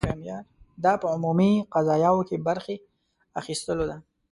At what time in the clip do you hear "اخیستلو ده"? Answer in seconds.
3.39-3.97